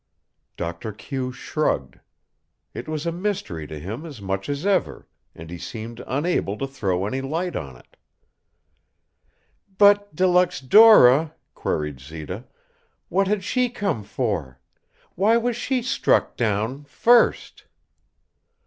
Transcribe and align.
Doctor 0.57 0.91
Q 0.93 1.31
shrugged. 1.31 1.99
It 2.73 2.89
was 2.89 3.05
a 3.05 3.11
mystery 3.11 3.67
to 3.67 3.77
him 3.77 4.03
as 4.03 4.19
much 4.19 4.49
as 4.49 4.65
ever, 4.65 5.05
and 5.35 5.51
he 5.51 5.59
seemed 5.59 6.01
unable 6.07 6.57
to 6.57 6.65
throw 6.65 7.05
any 7.05 7.21
light 7.21 7.55
on 7.55 7.77
it. 7.77 7.95
"But 9.77 10.15
De 10.15 10.25
Luxe 10.25 10.59
Dora," 10.59 11.35
queried 11.53 11.99
Zita. 11.99 12.45
"What 13.09 13.27
had 13.27 13.43
she 13.43 13.69
come 13.69 14.03
for? 14.03 14.59
Why 15.13 15.37
was 15.37 15.55
she 15.55 15.83
struck 15.83 16.35
down 16.35 16.85
first?" 16.85 17.65